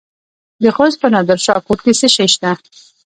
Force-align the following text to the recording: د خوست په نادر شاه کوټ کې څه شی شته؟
د 0.63 0.65
خوست 0.75 0.97
په 1.01 1.07
نادر 1.13 1.39
شاه 1.45 1.61
کوټ 1.67 1.79
کې 1.85 1.93
څه 1.99 2.07
شی 2.15 2.27
شته؟ 2.33 2.51